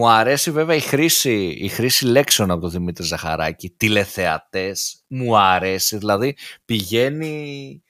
[0.00, 3.70] μου αρέσει βέβαια η χρήση, η χρήση λέξεων από τον Δημήτρη Ζαχαράκη.
[3.76, 5.96] Τηλεθεατές, μου αρέσει.
[5.96, 7.82] Δηλαδή πηγαίνει,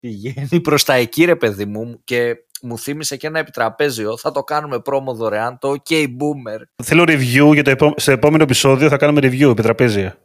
[0.00, 4.18] πηγαίνει προς τα εκεί ρε παιδί μου και μου θύμισε και ένα επιτραπέζιο.
[4.18, 6.60] Θα το κάνουμε πρόμο δωρεάν, το OK Boomer.
[6.82, 7.94] Θέλω review για το επό...
[7.96, 10.18] στο επόμενο επεισόδιο θα κάνουμε review επιτραπέζια.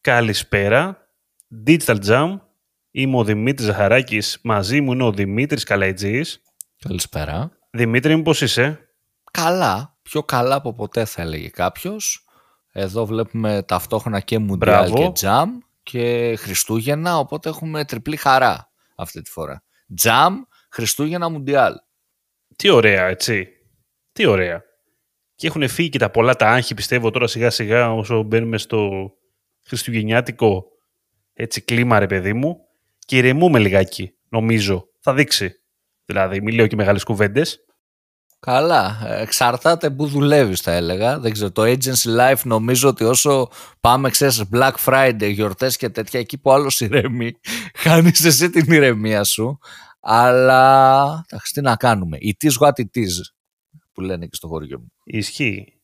[0.00, 1.08] Καλησπέρα.
[1.66, 2.47] Digital Jam.
[2.98, 4.38] Είμαι ο Δημήτρης Ζαχαράκης.
[4.42, 6.42] Μαζί μου είναι ο Δημήτρης Καλαϊτζής.
[6.78, 7.50] Καλησπέρα.
[7.70, 8.88] Δημήτρη μου πώς είσαι;
[9.30, 9.98] Καλά.
[10.02, 12.24] Πιο καλά από ποτέ θα έλεγε κάποιος.
[12.72, 15.12] Εδώ βλέπουμε ταυτόχρονα και Mundial Μπράβο.
[15.12, 15.46] και Jam
[15.82, 19.62] και Χριστούγεννα, οπότε έχουμε τριπλή χαρά αυτή τη φορά.
[20.02, 20.30] Jam,
[20.70, 21.72] Χριστούγεννα, Mundial.
[22.56, 23.48] Τι ωραία, έτσι.
[24.12, 24.62] Τι ωραία.
[25.34, 29.10] Και έχουν φύγει και τα πολλά τα άγχη, πιστεύω, τώρα σιγά σιγά όσο μπαίνουμε στο
[29.66, 30.64] χριστουγεννιάτικο
[31.32, 32.62] έτσι κλίμα, ρε παιδί μου.
[33.08, 34.88] Και ηρεμούμε λιγάκι, νομίζω.
[35.00, 35.52] Θα δείξει.
[36.04, 37.64] Δηλαδή, μην λέω και μεγάλες κουβέντες.
[38.40, 41.18] Καλά, ε, εξαρτάται που δουλεύεις θα έλεγα.
[41.18, 43.48] Δεν ξέρω, το agency life νομίζω ότι όσο
[43.80, 47.32] πάμε, ξέρεις, Black Friday, γιορτές και τέτοια, εκεί που άλλος ηρεμεί,
[47.82, 49.58] χάνεις εσύ την ηρεμία σου.
[50.00, 52.18] Αλλά, εντάξει, τι να κάνουμε.
[52.20, 53.12] It is what it is,
[53.92, 54.92] που λένε και στο χωριό μου.
[55.04, 55.77] Ισχύει.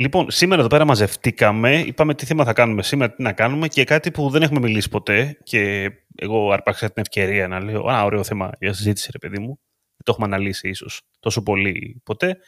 [0.00, 3.84] Λοιπόν, σήμερα εδώ πέρα μαζευτήκαμε, είπαμε τι θέμα θα κάνουμε σήμερα, τι να κάνουμε και
[3.84, 8.24] κάτι που δεν έχουμε μιλήσει ποτέ και εγώ αρπάξα την ευκαιρία να λέω «Α, ωραίο
[8.24, 9.46] θέμα για συζήτηση ρε παιδί μου».
[9.46, 12.38] Δεν το έχουμε αναλύσει ίσως τόσο πολύ ποτέ.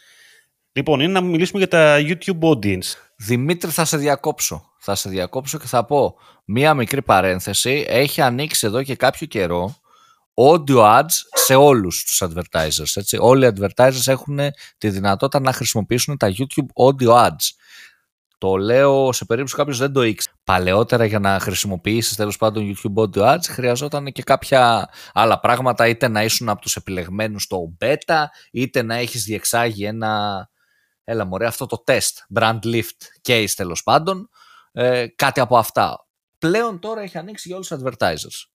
[0.72, 2.94] Λοιπόν, είναι να μιλήσουμε για τα YouTube audience.
[3.16, 4.72] Δημήτρη, θα σε διακόψω.
[4.78, 7.84] Θα σε διακόψω και θα πω μία μικρή παρένθεση.
[7.88, 9.76] Έχει ανοίξει εδώ και κάποιο καιρό
[10.34, 12.92] audio ads σε όλους τους advertisers.
[12.94, 13.16] Έτσι.
[13.20, 14.38] Όλοι οι advertisers έχουν
[14.78, 17.50] τη δυνατότητα να χρησιμοποιήσουν τα YouTube audio ads.
[18.38, 20.36] Το λέω σε περίπτωση κάποιος δεν το ήξερε.
[20.44, 26.08] Παλαιότερα για να χρησιμοποιήσεις τέλος πάντων YouTube audio ads χρειαζόταν και κάποια άλλα πράγματα είτε
[26.08, 30.50] να ήσουν από τους επιλεγμένους στο beta είτε να έχεις διεξάγει ένα
[31.04, 34.28] έλα μωρέ αυτό το test brand lift case τέλος πάντων
[34.72, 36.06] ε, κάτι από αυτά.
[36.38, 38.51] Πλέον τώρα έχει ανοίξει για όλους τους advertisers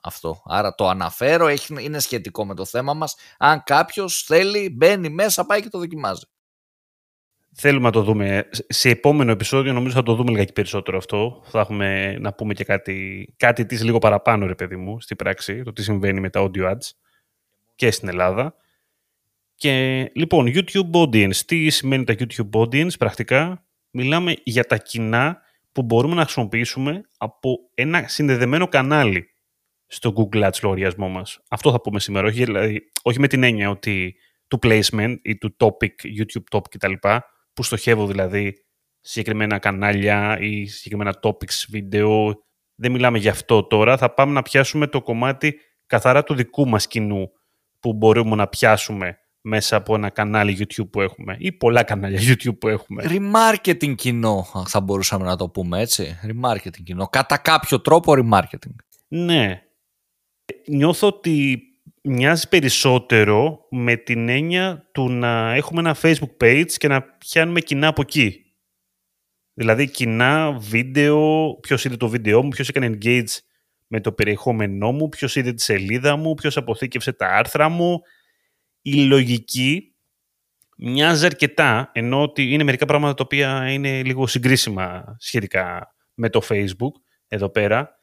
[0.00, 0.42] αυτό.
[0.44, 3.16] Άρα το αναφέρω, έχει, είναι σχετικό με το θέμα μας.
[3.38, 6.24] Αν κάποιος θέλει, μπαίνει μέσα, πάει και το δοκιμάζει.
[7.54, 8.48] Θέλουμε να το δούμε.
[8.68, 11.42] Σε επόμενο επεισόδιο νομίζω θα το δούμε λιγάκι περισσότερο αυτό.
[11.44, 15.62] Θα έχουμε να πούμε και κάτι, κάτι της λίγο παραπάνω, ρε παιδί μου, στην πράξη,
[15.62, 16.90] το τι συμβαίνει με τα audio ads
[17.74, 18.54] και στην Ελλάδα.
[19.54, 21.36] Και λοιπόν, YouTube audience.
[21.36, 25.40] Τι σημαίνει τα YouTube audience πρακτικά; Μιλάμε για τα κοινά
[25.72, 29.29] που μπορούμε να χρησιμοποιήσουμε από ένα συνδεδεμένο κανάλι
[29.92, 31.40] στο Google Ads λογαριασμό μας.
[31.48, 34.14] Αυτό θα πούμε σήμερα, όχι, δηλαδή, όχι με την έννοια ότι
[34.48, 36.92] του placement ή του topic, YouTube topic κτλ.
[37.52, 38.54] που στοχεύω δηλαδή
[39.00, 42.42] συγκεκριμένα κανάλια ή συγκεκριμένα topics βίντεο.
[42.74, 43.96] Δεν μιλάμε γι' αυτό τώρα.
[43.96, 45.54] Θα πάμε να πιάσουμε το κομμάτι
[45.86, 47.30] καθαρά του δικού μας κοινού
[47.80, 52.58] που μπορούμε να πιάσουμε μέσα από ένα κανάλι YouTube που έχουμε ή πολλά κανάλια YouTube
[52.58, 53.04] που έχουμε.
[53.06, 56.18] Remarketing κοινό θα μπορούσαμε να το πούμε έτσι.
[56.26, 57.08] Remarketing κοινό.
[57.08, 58.74] Κατά κάποιο τρόπο remarketing.
[59.08, 59.62] Ναι.
[60.66, 61.62] Νιώθω ότι
[62.02, 67.86] μοιάζει περισσότερο με την έννοια του να έχουμε ένα Facebook page και να πιάνουμε κοινά
[67.86, 68.44] από εκεί.
[69.54, 73.38] Δηλαδή κοινά βίντεο, ποιος είδε το βίντεο μου, ποιος έκανε engage
[73.86, 78.00] με το περιεχόμενό μου, ποιος είδε τη σελίδα μου, ποιος αποθήκευσε τα άρθρα μου.
[78.82, 79.94] Η λογική
[80.76, 86.40] μοιάζει αρκετά, ενώ ότι είναι μερικά πράγματα τα οποία είναι λίγο συγκρίσιμα σχετικά με το
[86.48, 86.92] Facebook
[87.28, 88.00] εδώ πέρα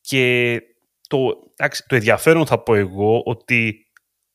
[0.00, 0.60] και
[1.08, 1.18] το,
[1.56, 3.86] εντάξει, το ενδιαφέρον θα πω εγώ ότι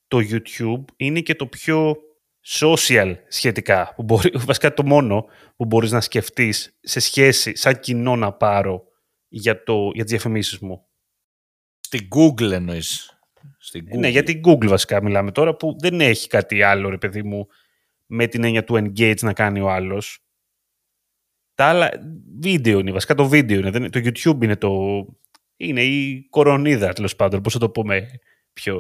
[0.07, 1.97] το YouTube είναι και το πιο
[2.45, 5.25] social σχετικά, που μπορεί, βασικά το μόνο
[5.55, 8.83] που μπορείς να σκεφτείς σε σχέση, σαν κοινό να πάρω
[9.27, 10.85] για, το, για τις διαφημίσεις μου.
[11.79, 13.17] Στην Google εννοείς.
[13.57, 13.97] Στην Google.
[13.99, 17.47] Ναι, για την Google βασικά μιλάμε τώρα που δεν έχει κάτι άλλο, ρε παιδί μου,
[18.05, 20.25] με την έννοια του engage να κάνει ο άλλος.
[21.55, 21.89] Τα άλλα
[22.41, 25.05] βίντεο είναι, βασικά το βίντεο είναι, δεν- το YouTube είναι το,
[25.67, 27.41] είναι η κορονίδα, τέλος πάντων.
[27.41, 28.07] Πώς θα το πούμε
[28.53, 28.79] πιο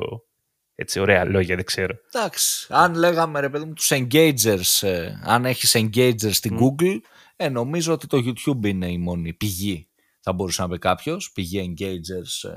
[0.75, 1.93] έτσι, ωραία λόγια, δεν ξέρω.
[2.11, 6.59] Εντάξει, αν λέγαμε ρε παιδί μου τους engagers, ε, αν έχεις engagers στην Μμ.
[6.65, 6.97] Google,
[7.35, 9.87] ε, νομίζω ότι το YouTube είναι η μόνη πηγή,
[10.19, 12.55] θα μπορούσε να πει κάποιος, πηγή engagers, ε,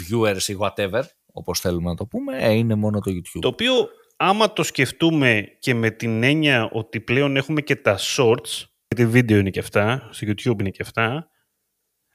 [0.00, 1.02] viewers ή whatever,
[1.32, 3.40] όπως θέλουμε να το πούμε, ε, είναι μόνο το YouTube.
[3.40, 3.72] Το οποίο,
[4.16, 9.38] άμα το σκεφτούμε και με την έννοια ότι πλέον έχουμε και τα shorts, γιατί βίντεο
[9.38, 11.30] είναι και αυτά, στο YouTube είναι και αυτά,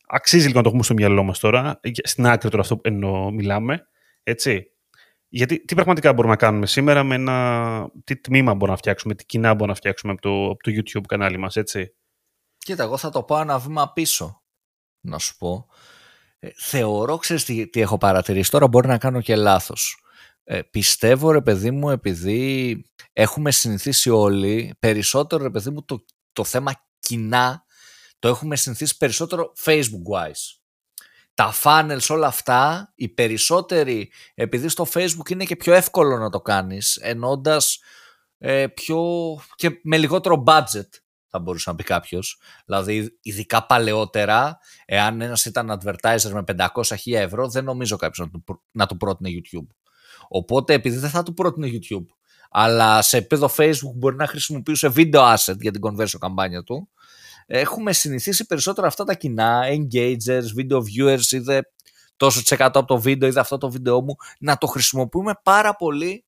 [0.07, 3.31] αξίζει λίγο να το έχουμε στο μυαλό μας τώρα, στην άκρη τώρα αυτό που εννοώ,
[3.31, 3.87] μιλάμε,
[4.23, 4.69] έτσι.
[5.27, 7.89] Γιατί τι πραγματικά μπορούμε να κάνουμε σήμερα με ένα...
[8.03, 11.05] Τι τμήμα μπορούμε να φτιάξουμε, τι κοινά μπορούμε να φτιάξουμε από το, από το YouTube
[11.07, 11.95] κανάλι μας, έτσι.
[12.57, 14.43] Κοίτα, εγώ θα το πάω ένα βήμα πίσω,
[14.99, 15.67] να σου πω.
[16.39, 19.99] Ε, θεωρώ, ξέρεις τι, τι έχω παρατηρήσει, τώρα μπορεί να κάνω και λάθος.
[20.43, 22.81] Ε, πιστεύω ρε παιδί μου επειδή
[23.13, 27.64] έχουμε συνηθίσει όλοι περισσότερο ρε παιδί μου το, το θέμα κοινά
[28.25, 30.59] το έχουμε συνηθίσει περισσότερο facebook wise
[31.33, 36.41] τα funnels όλα αυτά οι περισσότεροι επειδή στο facebook είναι και πιο εύκολο να το
[36.41, 37.79] κάνεις ενώντας
[38.37, 39.03] ε, πιο
[39.55, 40.89] και με λιγότερο budget
[41.27, 42.39] θα μπορούσε να πει κάποιος.
[42.65, 48.63] Δηλαδή, ειδικά παλαιότερα, εάν ένας ήταν advertiser με 500.000 ευρώ, δεν νομίζω κάποιος να, του,
[48.71, 49.67] να του πρότεινε YouTube.
[50.27, 52.05] Οπότε, επειδή δεν θα του πρότεινε YouTube,
[52.49, 56.89] αλλά σε επίπεδο Facebook μπορεί να χρησιμοποιούσε video asset για την conversion καμπάνια του,
[57.45, 61.61] έχουμε συνηθίσει περισσότερο αυτά τα κοινά, engagers, video viewers, είδε
[62.17, 65.75] τόσο τις εκατό από το βίντεο, είδε αυτό το βίντεο μου, να το χρησιμοποιούμε πάρα
[65.75, 66.25] πολύ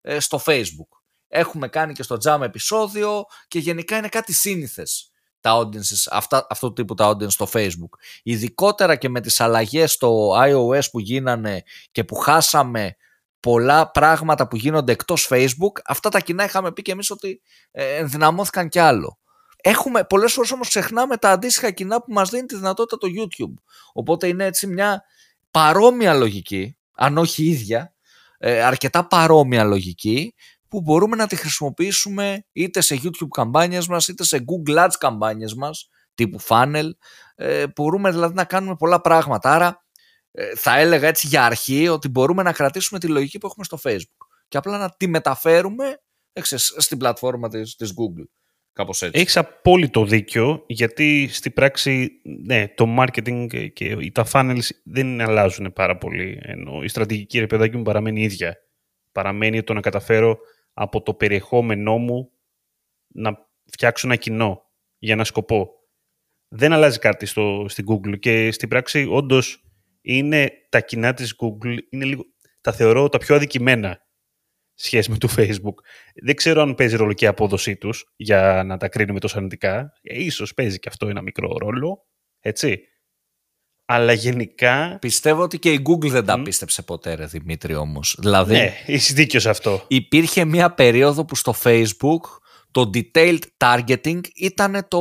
[0.00, 1.00] ε, στο Facebook
[1.30, 6.66] έχουμε κάνει και στο Jam επεισόδιο και γενικά είναι κάτι σύνηθες τα audiences, αυτά, αυτού
[6.66, 7.98] του τύπου τα audience στο Facebook.
[8.22, 11.62] Ειδικότερα και με τις αλλαγές στο iOS που γίνανε
[11.92, 12.96] και που χάσαμε
[13.40, 17.96] πολλά πράγματα που γίνονται εκτός Facebook, αυτά τα κοινά είχαμε πει και εμείς ότι ε,
[17.96, 19.18] ενδυναμώθηκαν κι άλλο.
[19.60, 23.54] Έχουμε, πολλές φορές όμως ξεχνάμε τα αντίστοιχα κοινά που μας δίνει τη δυνατότητα το YouTube.
[23.92, 25.02] Οπότε είναι έτσι μια
[25.50, 27.94] παρόμοια λογική, αν όχι ίδια,
[28.38, 30.34] ε, αρκετά παρόμοια λογική
[30.68, 35.54] που μπορούμε να τη χρησιμοποιήσουμε είτε σε YouTube καμπάνιες μας είτε σε Google Ads καμπάνιες
[35.54, 36.90] μας τύπου funnel.
[37.34, 39.52] Ε, μπορούμε δηλαδή να κάνουμε πολλά πράγματα.
[39.54, 39.84] Άρα
[40.32, 43.78] ε, θα έλεγα έτσι για αρχή ότι μπορούμε να κρατήσουμε τη λογική που έχουμε στο
[43.82, 46.00] Facebook και απλά να τη μεταφέρουμε
[46.32, 48.39] έξες, στην πλατφόρμα της, της Google.
[48.80, 49.20] Κάπως έτσι.
[49.20, 52.10] Έχεις απόλυτο δίκιο γιατί στην πράξη
[52.44, 57.76] ναι, το marketing και τα funnels δεν αλλάζουν πάρα πολύ ενώ η στρατηγική ρε παιδάκι
[57.76, 58.56] μου παραμένει ίδια.
[59.12, 60.38] Παραμένει το να καταφέρω
[60.72, 62.30] από το περιεχόμενό μου
[63.14, 64.62] να φτιάξω ένα κοινό
[64.98, 65.70] για ένα σκοπό.
[66.48, 69.64] Δεν αλλάζει κάτι στο, στην Google και στην πράξη όντως
[70.00, 72.24] είναι τα κοινά της Google, είναι λίγο,
[72.60, 74.00] τα θεωρώ τα πιο αδικημένα
[74.82, 75.74] σχέση με το Facebook.
[76.22, 79.92] Δεν ξέρω αν παίζει ρόλο και η απόδοσή τους για να τα κρίνουμε τόσο αρνητικά.
[80.02, 82.06] Ε, ίσως παίζει και αυτό ένα μικρό ρόλο,
[82.40, 82.80] έτσι.
[83.84, 84.98] Αλλά γενικά.
[85.00, 88.16] Πιστεύω ότι και η Google δεν τα πίστεψε ποτέ, ρε Δημήτρη, όμως.
[88.18, 89.84] Δηλαδή, ναι, έχει δίκιο σε αυτό.
[89.88, 92.20] Υπήρχε μια περίοδο που στο Facebook
[92.70, 95.00] το detailed targeting ήταν το,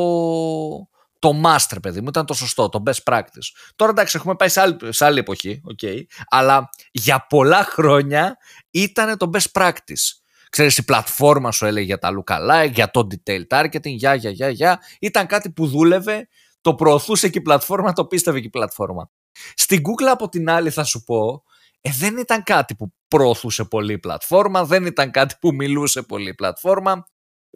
[1.20, 3.72] το master, παιδί μου, ήταν το σωστό, το best practice.
[3.76, 8.38] Τώρα εντάξει, έχουμε πάει σε άλλη, σε άλλη εποχή, okay, αλλά για πολλά χρόνια
[8.72, 10.20] ήταν το best practice.
[10.50, 14.50] Ξέρεις, η πλατφόρμα σου έλεγε για τα lookalike, για το detailed targeting, για, για, για,
[14.50, 14.80] για.
[15.00, 16.28] Ήταν κάτι που δούλευε
[16.62, 19.12] το προωθούσε και η πλατφόρμα, το πίστευε και η πλατφόρμα.
[19.54, 21.44] Στην Google από την άλλη θα σου πω,
[21.82, 26.30] ε, δεν ήταν κάτι που προωθούσε πολύ η πλατφόρμα, δεν ήταν κάτι που μιλούσε πολύ
[26.30, 27.06] η πλατφόρμα,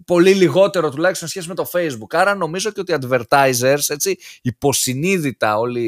[0.05, 2.09] πολύ λιγότερο τουλάχιστον σχέση με το Facebook.
[2.09, 5.81] Άρα νομίζω και ότι οι advertisers, έτσι, υποσυνείδητα όλοι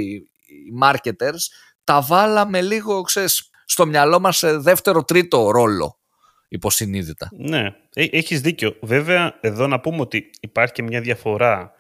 [0.46, 1.40] οι marketers,
[1.84, 6.00] τα βάλαμε λίγο, ξέρεις, στο μυαλό μας σε δεύτερο, τρίτο ρόλο
[6.48, 7.30] υποσυνείδητα.
[7.38, 8.78] Ναι, ε, έχεις δίκιο.
[8.82, 11.74] Βέβαια, εδώ να πούμε ότι υπάρχει και μια διαφορά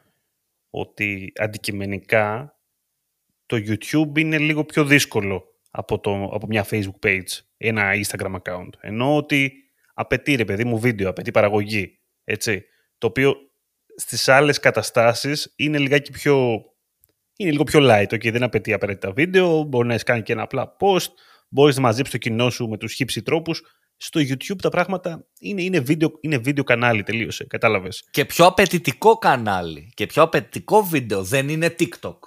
[0.69, 2.56] ότι αντικειμενικά
[3.45, 8.69] το YouTube είναι λίγο πιο δύσκολο από, το, από μια Facebook page, ένα Instagram account.
[8.80, 9.54] Ενώ ότι
[9.94, 12.63] απαιτεί, ρε παιδί μου, βίντεο, απαιτεί παραγωγή, έτσι.
[12.98, 13.36] Το οποίο
[13.95, 16.64] στις άλλες καταστάσεις είναι λιγάκι πιο...
[17.38, 20.76] Είναι λίγο πιο light, okay, δεν απαιτεί απαραίτητα βίντεο, μπορεί να κάνει και ένα απλά
[20.80, 21.07] post,
[21.49, 23.64] μπορείς να μαζέψεις το κοινό σου με τους χύψη τρόπους
[23.97, 27.44] στο YouTube τα πράγματα είναι, είναι, βίντεο, είναι βίντεο κανάλι, τελείωσε.
[27.44, 28.07] Κατάλαβες.
[28.11, 32.18] Και πιο απαιτητικό κανάλι και πιο απαιτητικό βίντεο δεν είναι TikTok.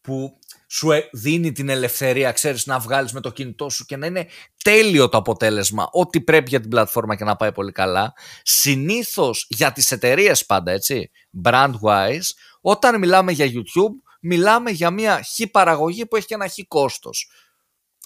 [0.00, 0.38] Που
[0.74, 4.28] σου ε, δίνει την ελευθερία, ξέρεις, να βγάλεις με το κινητό σου και να είναι
[4.64, 8.14] τέλειο το αποτέλεσμα, ό,τι πρέπει για την πλατφόρμα και να πάει πολύ καλά.
[8.42, 11.10] Συνήθως για τις εταιρείες πάντα, έτσι,
[11.44, 12.28] brand-wise,
[12.60, 17.30] όταν μιλάμε για YouTube, μιλάμε για μια χ παραγωγή που έχει και ένα χ κόστος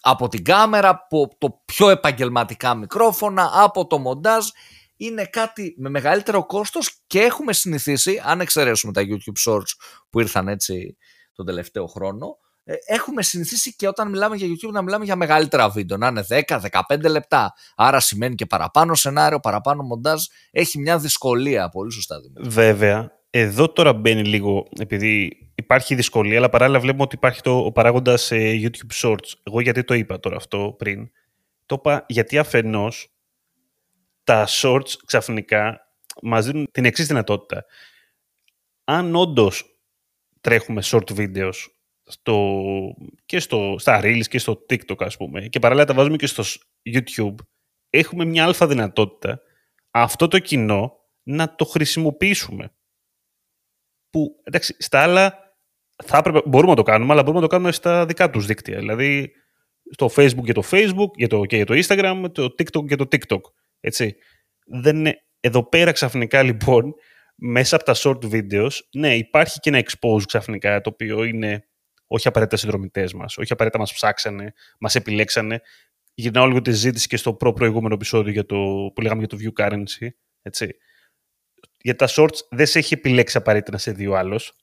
[0.00, 4.46] από την κάμερα, από το πιο επαγγελματικά μικρόφωνα, από το μοντάζ.
[4.96, 9.72] Είναι κάτι με μεγαλύτερο κόστος και έχουμε συνηθίσει, αν εξαιρέσουμε τα YouTube Shorts
[10.10, 10.96] που ήρθαν έτσι
[11.32, 12.47] τον τελευταίο χρόνο, ε,
[12.86, 17.10] έχουμε συνηθίσει και όταν μιλάμε για YouTube να μιλάμε για μεγαλύτερα βίντεο, να είναι 10-15
[17.10, 17.54] λεπτά.
[17.76, 20.24] Άρα σημαίνει και παραπάνω σενάριο, παραπάνω μοντάζ.
[20.50, 22.20] Έχει μια δυσκολία, πολύ σωστά.
[22.20, 22.48] Δηλαδή.
[22.48, 27.72] Βέβαια, εδώ τώρα μπαίνει λίγο, επειδή υπάρχει δυσκολία, αλλά παράλληλα βλέπουμε ότι υπάρχει το, ο
[27.72, 29.32] παράγοντας ε, YouTube Shorts.
[29.42, 31.10] Εγώ γιατί το είπα τώρα αυτό πριν.
[31.66, 33.12] Το είπα γιατί αφενός
[34.24, 35.80] τα Shorts ξαφνικά
[36.22, 37.64] μας δίνουν την εξής δυνατότητα.
[38.84, 39.78] Αν όντως
[40.40, 41.54] τρέχουμε short videos
[42.08, 42.60] στο,
[43.26, 46.44] και στο, στα Reels και στο TikTok ας πούμε και παράλληλα τα βάζουμε και στο
[46.94, 47.34] YouTube
[47.90, 49.40] έχουμε μια αλφα δυνατότητα
[49.90, 52.72] αυτό το κοινό να το χρησιμοποιήσουμε
[54.10, 55.48] που εντάξει, στα άλλα
[56.04, 58.78] θα έπρεπε, μπορούμε να το κάνουμε, αλλά μπορούμε να το κάνουμε στα δικά τους δίκτυα.
[58.78, 59.32] Δηλαδή,
[59.90, 63.06] στο Facebook για το Facebook για το, και για το Instagram, το TikTok για το
[63.10, 63.40] TikTok.
[63.80, 64.16] Έτσι.
[64.66, 65.22] Δεν είναι...
[65.40, 66.94] Εδώ πέρα ξαφνικά λοιπόν,
[67.34, 71.67] μέσα από τα short videos, ναι, υπάρχει και ένα expose ξαφνικά, το οποίο είναι
[72.08, 75.60] όχι απαραίτητα συνδρομητές μας, όχι απαραίτητα μας ψάξανε, μας επιλέξανε.
[76.14, 78.56] Γυρνάω λίγο τη συζήτηση και στο προ προηγούμενο επεισόδιο για το,
[78.94, 80.08] που λέγαμε για το view currency.
[80.42, 80.76] Έτσι.
[81.82, 84.56] Για τα shorts δεν σε έχει επιλέξει απαραίτητα να σε δει ο άλλος.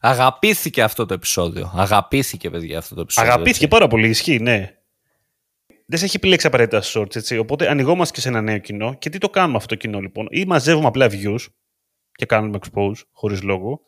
[0.00, 1.72] Αγαπήθηκε αυτό το επεισόδιο.
[1.74, 3.30] Αγαπήθηκε, παιδιά, αυτό το επεισόδιο.
[3.30, 3.76] Αγαπήθηκε έτσι.
[3.76, 4.76] πάρα πολύ, ισχύει, ναι.
[5.86, 7.38] Δεν σε έχει επιλέξει απαραίτητα shorts, έτσι.
[7.38, 8.94] Οπότε ανοιγόμαστε και σε ένα νέο κοινό.
[8.94, 10.26] Και τι το κάνουμε αυτό το κοινό, λοιπόν.
[10.30, 11.46] Ή μαζεύουμε απλά views
[12.12, 13.80] και κάνουμε expose χωρίς λόγο.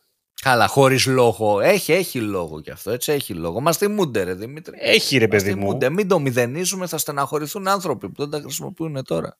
[0.45, 1.61] Καλά, χωρίς λόγο.
[1.61, 2.91] Έχει, έχει λόγο κι αυτό.
[2.91, 3.61] Έτσι έχει λόγο.
[3.61, 4.77] Μα θυμούνται, ρε Δημήτρη.
[4.81, 5.79] Έχει, ρε παιδί μου.
[5.93, 9.37] Μην το μηδενίζουμε, θα στεναχωρηθούν άνθρωποι που δεν τα χρησιμοποιούν τώρα.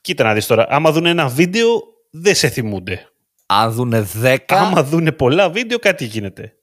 [0.00, 0.66] Κοίτα να δεις τώρα.
[0.68, 3.08] Άμα δουν ένα βίντεο, δεν σε θυμούνται.
[3.46, 4.36] Αν δούνε 10.
[4.46, 6.56] Άμα δούνε πολλά βίντεο, κάτι γίνεται.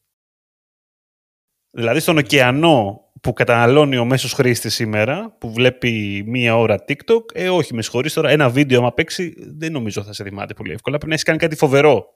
[1.71, 7.49] Δηλαδή στον ωκεανό που καταναλώνει ο μέσος χρήστη σήμερα, που βλέπει μία ώρα TikTok, ε,
[7.49, 10.95] όχι, με συγχωρείς τώρα, ένα βίντεο άμα παίξει, δεν νομίζω θα σε θυμάται πολύ εύκολα.
[10.95, 12.15] Πρέπει να έχεις κάνει κάτι φοβερό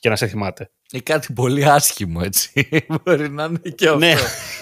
[0.00, 0.70] και να σε θυμάται.
[0.90, 2.68] Ή κάτι πολύ άσχημο, έτσι.
[3.04, 3.98] Μπορεί να είναι και αυτό.
[3.98, 4.14] Ναι,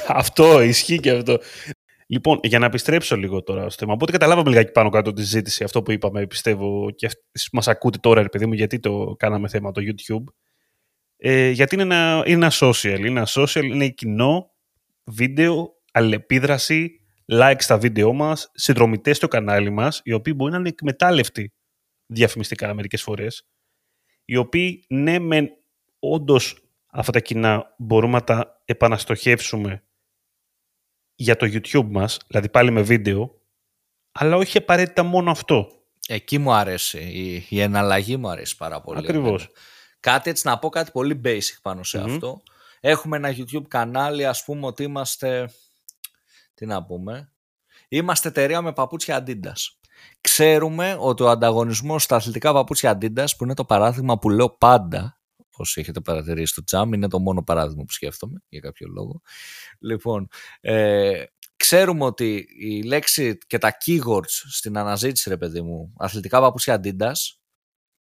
[0.07, 1.39] αυτό, ισχύει και αυτό.
[2.07, 3.93] Λοιπόν, για να επιστρέψω λίγο τώρα στο θέμα.
[3.93, 7.09] Οπότε καταλάβαμε λιγάκι πάνω κάτω τη συζήτηση, αυτό που είπαμε, πιστεύω, και
[7.53, 10.25] μας ακούτε τώρα, ρε παιδί μου, γιατί το κάναμε θέμα το YouTube.
[11.17, 12.99] Ε, γιατί είναι ένα, είναι ένα social.
[12.99, 14.51] Είναι ένα social, είναι κοινό,
[15.05, 17.01] βίντεο, αλληλεπίδραση,
[17.33, 21.53] like στα βίντεο μας, συνδρομητές στο κανάλι μας, οι οποίοι μπορεί να είναι εκμετάλλευτοι
[22.07, 23.47] διαφημιστικά μερικές φορές.
[24.31, 25.51] Οι οποίοι, ναι, μεν
[25.99, 29.83] όντως αυτά τα κοινά μπορούμε να τα επαναστοχεύσουμε
[31.15, 33.41] για το YouTube μας, δηλαδή πάλι με βίντεο,
[34.13, 35.69] αλλά όχι απαραίτητα μόνο αυτό.
[36.09, 38.99] Εκεί μου αρέσει, η, η εναλλαγή μου αρέσει πάρα πολύ.
[38.99, 39.49] Ακριβώς.
[40.01, 42.43] Κάτι έτσι να πω κάτι πολύ basic πάνω σε αυτό.
[42.81, 45.51] Έχουμε ένα YouTube κανάλι, ας πούμε ότι είμαστε,
[46.55, 47.33] τι να πούμε,
[47.89, 49.79] είμαστε εταιρεία με παπούτσια Adidas.
[50.21, 55.19] Ξέρουμε ότι ο ανταγωνισμός στα αθλητικά παπούτσια Adidas, που είναι το παράδειγμα που λέω πάντα
[55.57, 59.21] όσοι έχετε παρατηρήσει το τζάμ, είναι το μόνο παράδειγμα που σκέφτομαι για κάποιο λόγο.
[59.79, 60.29] Λοιπόν,
[60.61, 61.25] ε,
[61.57, 67.39] ξέρουμε ότι η λέξη και τα keywords στην αναζήτηση, ρε παιδί μου, αθλητικά παπούτσια Adidas,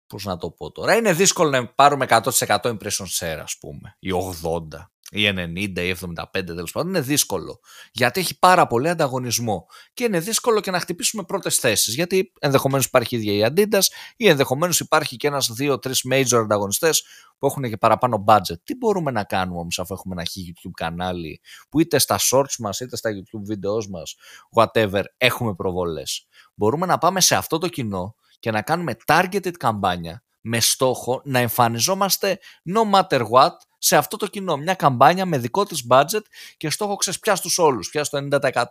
[0.07, 4.09] πώς να το πω τώρα, είναι δύσκολο να πάρουμε 100% impression share, ας πούμε, ή
[4.11, 7.59] 80 ή 90 ή 75 τέλος πάντων, είναι δύσκολο.
[7.91, 9.67] Γιατί έχει πάρα πολύ ανταγωνισμό.
[9.93, 11.95] Και είναι δύσκολο και να χτυπήσουμε πρώτες θέσεις.
[11.95, 13.83] Γιατί ενδεχομένως υπάρχει η ίδια η Adidas
[14.17, 17.03] ή ενδεχομένως υπάρχει και ένας, δύο, τρεις major ανταγωνιστές
[17.37, 18.59] που έχουν και παραπάνω budget.
[18.63, 22.79] Τι μπορούμε να κάνουμε όμως αφού έχουμε ένα YouTube κανάλι που είτε στα shorts μας
[22.79, 24.15] είτε στα YouTube βίντεο μας,
[24.55, 26.27] whatever, έχουμε προβολές.
[26.53, 31.39] Μπορούμε να πάμε σε αυτό το κοινό και να κάνουμε targeted καμπάνια με στόχο να
[31.39, 32.39] εμφανιζόμαστε
[32.75, 33.53] no matter what
[33.87, 34.57] σε αυτό το κοινό.
[34.57, 36.21] Μια καμπάνια με δικό της budget
[36.57, 38.63] και στόχο ξέρεις πια στους όλους, πια στο 90%.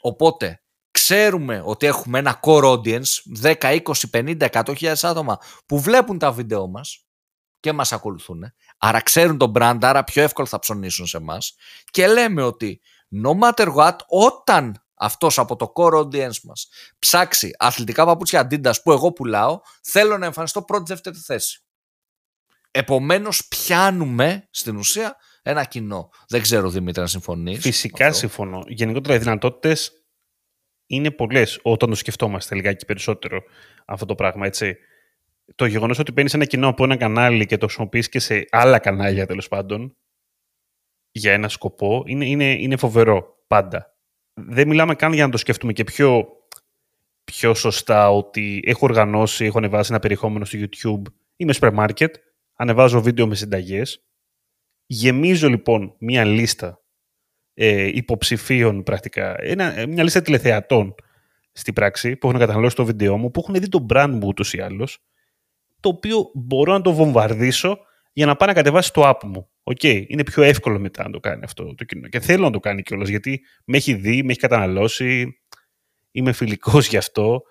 [0.00, 3.02] Οπότε ξέρουμε ότι έχουμε ένα core audience
[3.42, 3.80] 10, 20,
[4.12, 7.04] 50, 100 άτομα που βλέπουν τα βίντεο μας
[7.60, 8.52] και μας ακολουθούν.
[8.78, 11.54] Άρα ξέρουν τον brand, άρα πιο εύκολα θα ψωνίσουν σε μας
[11.90, 12.80] και λέμε ότι
[13.24, 18.92] no matter what, όταν αυτός από το core audience μας ψάξει αθλητικά παπούτσια Adidas που
[18.92, 21.64] εγώ πουλάω, θέλω να εμφανιστώ πρώτη δεύτερη θέση.
[22.70, 26.10] Επομένως πιάνουμε στην ουσία ένα κοινό.
[26.28, 27.60] Δεν ξέρω Δημήτρη να συμφωνείς.
[27.60, 28.64] Φυσικά συμφωνώ.
[28.66, 29.92] Γενικότερα οι δυνατότητες
[30.86, 33.42] είναι πολλές όταν το σκεφτόμαστε λιγάκι περισσότερο
[33.84, 34.76] αυτό το πράγμα, έτσι.
[35.54, 38.78] Το γεγονός ότι παίρνεις ένα κοινό από ένα κανάλι και το χρησιμοποιείς και σε άλλα
[38.78, 39.96] κανάλια τέλος πάντων
[41.12, 43.94] για ένα σκοπό είναι, είναι, είναι φοβερό πάντα.
[44.34, 46.26] Δεν μιλάμε καν για να το σκεφτούμε και πιο,
[47.24, 52.10] πιο σωστά ότι έχω οργανώσει, έχω ανεβάσει ένα περιεχόμενο στο YouTube ή με market
[52.60, 54.04] ανεβάζω βίντεο με συνταγές.
[54.86, 56.82] Γεμίζω λοιπόν μία λίστα
[57.54, 60.94] ε, υποψηφίων πρακτικά, ένα, ε, μια λίστα τηλεθεατών
[61.52, 64.52] στην πράξη που έχουν καταναλώσει το βίντεο μου, που έχουν δει το brand μου ούτως
[64.52, 64.98] ή άλλως,
[65.80, 67.78] το οποίο μπορώ να το βομβαρδίσω
[68.12, 69.48] για να πάει να κατεβάσει το app μου.
[69.62, 72.08] Οκ, είναι πιο εύκολο μετά να το κάνει αυτό το κοινό.
[72.08, 75.40] Και θέλω να το κάνει κιόλας γιατί με έχει δει, με έχει καταναλώσει,
[76.10, 77.42] είμαι φιλικός γι' αυτό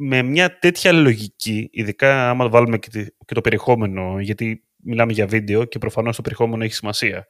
[0.00, 5.78] με μια τέτοια λογική, ειδικά άμα βάλουμε και το περιεχόμενο, γιατί μιλάμε για βίντεο και
[5.78, 7.26] προφανώς το περιεχόμενο έχει σημασία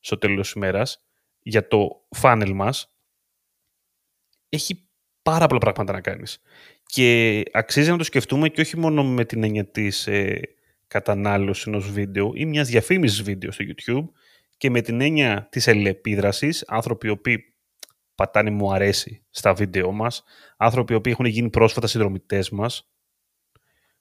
[0.00, 1.04] στο τέλος της ημέρας,
[1.42, 2.94] για το funnel μας,
[4.48, 4.88] έχει
[5.22, 6.40] πάρα πολλά πράγματα να κάνεις.
[6.86, 10.40] Και αξίζει να το σκεφτούμε και όχι μόνο με την έννοια της ε,
[10.86, 14.08] κατανάλωσης ενός βίντεο ή μιας διαφήμισης βίντεο στο YouTube
[14.56, 17.54] και με την έννοια της ελεπίδρασης, άνθρωποι οι οποίοι
[18.18, 20.22] πατάνε μου αρέσει στα βίντεο μας,
[20.56, 22.90] άνθρωποι οι οποίοι έχουν γίνει πρόσφατα συνδρομητές μας,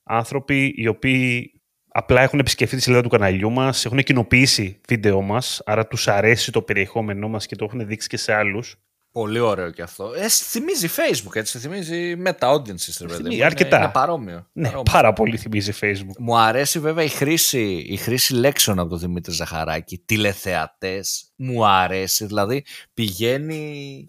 [0.03, 1.51] άνθρωποι οι οποίοι
[1.87, 6.51] απλά έχουν επισκεφτεί τη σελίδα του καναλιού μας, έχουν κοινοποιήσει βίντεο μας, άρα τους αρέσει
[6.51, 8.86] το περιεχόμενό μας και το έχουν δείξει και σε άλλους.
[9.11, 10.13] Πολύ ωραίο και αυτό.
[10.15, 11.59] Ε, θυμίζει Facebook, έτσι.
[11.59, 13.45] Θυμίζει meta audiences, ρε παιδί μου.
[13.45, 13.75] αρκετά.
[13.75, 14.47] Είναι, είναι παρόμοιο.
[14.51, 14.83] Ναι, παρόμοιο.
[14.91, 16.17] πάρα πολύ θυμίζει Facebook.
[16.17, 20.03] Μου αρέσει βέβαια η χρήση, η χρήση λέξεων από τον Δημήτρη Ζαχαράκη.
[20.05, 21.31] Τηλεθεατές.
[21.35, 22.25] Μου αρέσει.
[22.25, 24.05] Δηλαδή πηγαίνει,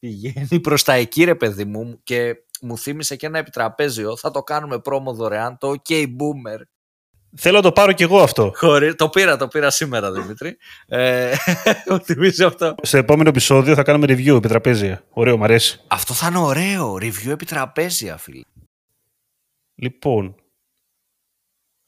[0.00, 4.16] πηγαίνει προς τα εκεί ρε παιδί μου και μου θύμισε και ένα επιτραπέζιο.
[4.16, 5.58] Θα το κάνουμε πρόμο δωρεάν.
[5.58, 6.60] Το OK Boomer.
[7.36, 8.52] Θέλω να το πάρω κι εγώ αυτό.
[8.54, 8.94] Χωρί...
[8.94, 10.56] Το πήρα, το πήρα σήμερα Δημήτρη.
[10.86, 11.32] ε,
[11.88, 12.74] μου θυμίζει αυτό.
[12.82, 15.04] Στο επόμενο επεισόδιο θα κάνουμε review επί τραπέζια.
[15.10, 15.80] Ωραίο, μου αρέσει.
[15.86, 16.94] Αυτό θα είναι ωραίο.
[16.94, 18.40] Review επί τραπέζια, φίλε.
[19.74, 20.34] Λοιπόν,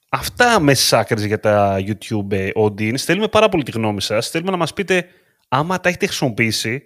[0.09, 2.97] αυτά μέσα άκρες για τα YouTube ε, audience.
[2.99, 4.31] Θέλουμε πάρα πολύ τη γνώμη σας.
[4.31, 5.09] Θέλουμε να μας πείτε
[5.49, 6.83] άμα τα έχετε χρησιμοποιήσει,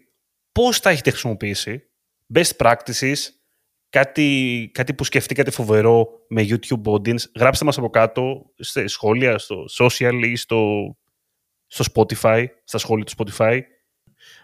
[0.53, 1.83] πώς τα έχετε χρησιμοποιήσει,
[2.35, 3.17] best practices,
[3.90, 7.30] κάτι, κάτι που σκεφτήκατε φοβερό με YouTube audience.
[7.37, 10.97] Γράψτε μας από κάτω, σε σχόλια, στο social ή στο,
[11.66, 13.61] στο Spotify, στα σχόλια του Spotify.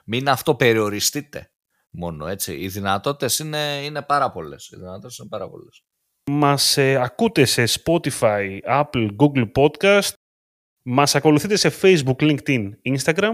[0.04, 1.50] Μην αυτοπεριοριστείτε
[1.90, 2.54] μόνο, έτσι.
[2.54, 4.68] Οι δυνατότητες είναι, είναι πάρα πολλές.
[4.68, 5.84] Οι δυνατότητες είναι πάρα πολλές.
[6.30, 10.12] Μας ε, ακούτε σε Spotify, Apple, Google Podcast.
[10.82, 13.32] Μας ακολουθείτε σε Facebook, LinkedIn, Instagram.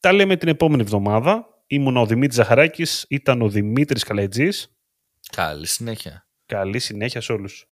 [0.00, 1.62] Τα λέμε την επόμενη εβδομάδα.
[1.66, 4.77] Ήμουν ο Δημήτρης Ζαχαράκης, ήταν ο Δημήτρης Καλετζής.
[5.32, 6.26] Καλή συνέχεια.
[6.46, 7.66] Καλή συνέχεια σε όλους.